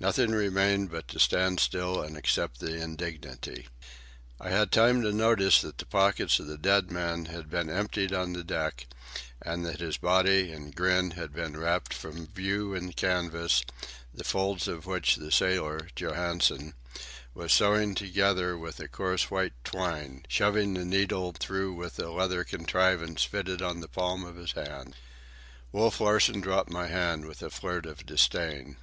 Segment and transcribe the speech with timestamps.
[0.00, 3.68] Nothing remained but to stand still and accept the indignity.
[4.40, 8.12] I had time to notice that the pockets of the dead man had been emptied
[8.12, 8.86] on the deck,
[9.40, 13.62] and that his body and his grin had been wrapped from view in canvas,
[14.12, 16.74] the folds of which the sailor, Johansen,
[17.32, 23.22] was sewing together with coarse white twine, shoving the needle through with a leather contrivance
[23.22, 24.96] fitted on the palm of his hand.
[25.70, 28.76] Wolf Larsen dropped my hand with a flirt of disdain.